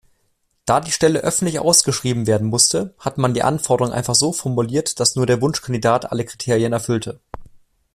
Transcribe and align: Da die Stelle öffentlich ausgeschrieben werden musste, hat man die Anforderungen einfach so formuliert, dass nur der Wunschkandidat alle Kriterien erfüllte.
Da 0.65 0.79
die 0.79 0.89
Stelle 0.91 1.19
öffentlich 1.19 1.59
ausgeschrieben 1.59 2.25
werden 2.25 2.47
musste, 2.47 2.95
hat 2.97 3.19
man 3.19 3.35
die 3.35 3.43
Anforderungen 3.43 3.93
einfach 3.95 4.15
so 4.15 4.33
formuliert, 4.33 4.99
dass 4.99 5.15
nur 5.15 5.27
der 5.27 5.41
Wunschkandidat 5.43 6.11
alle 6.11 6.25
Kriterien 6.25 6.73
erfüllte. 6.73 7.19